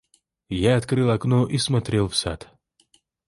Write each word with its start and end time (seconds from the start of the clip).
Я 0.63 0.77
открыл 0.77 1.11
окно 1.11 1.45
и 1.47 1.59
смотрел 1.59 2.07
в 2.07 2.15
сад. 2.15 2.49